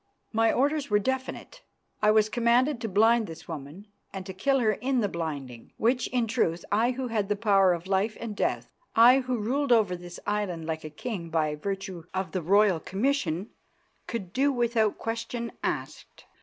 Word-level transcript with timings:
My 0.33 0.51
orders 0.51 0.89
were 0.89 0.97
definite. 0.97 1.61
I 2.01 2.09
was 2.09 2.27
commanded 2.27 2.81
to 2.81 2.89
blind 2.89 3.27
this 3.27 3.47
woman 3.47 3.85
and 4.11 4.25
to 4.25 4.33
kill 4.33 4.57
her 4.57 4.71
in 4.71 5.01
the 5.01 5.07
blinding, 5.07 5.73
which, 5.77 6.07
in 6.07 6.25
truth, 6.25 6.65
I 6.71 6.89
who 6.93 7.09
had 7.09 7.39
power 7.39 7.71
of 7.71 7.85
life 7.85 8.17
and 8.19 8.35
death, 8.35 8.71
I 8.95 9.19
who 9.19 9.37
ruled 9.37 9.71
over 9.71 9.95
this 9.95 10.19
island 10.25 10.65
like 10.65 10.83
a 10.83 10.89
king 10.89 11.29
by 11.29 11.53
virtue 11.53 12.05
of 12.15 12.31
the 12.31 12.41
royal 12.41 12.79
commission, 12.79 13.51
could 14.07 14.33
do 14.33 14.51
without 14.51 14.97
question 14.97 15.51
asked. 15.61 16.25